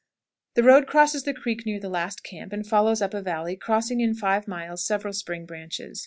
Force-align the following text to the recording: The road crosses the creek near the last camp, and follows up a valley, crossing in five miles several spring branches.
The 0.55 0.63
road 0.63 0.87
crosses 0.87 1.25
the 1.25 1.33
creek 1.35 1.63
near 1.63 1.79
the 1.79 1.87
last 1.87 2.23
camp, 2.23 2.51
and 2.51 2.65
follows 2.65 3.03
up 3.03 3.13
a 3.13 3.21
valley, 3.21 3.55
crossing 3.55 3.99
in 3.99 4.15
five 4.15 4.47
miles 4.47 4.83
several 4.83 5.13
spring 5.13 5.45
branches. 5.45 5.99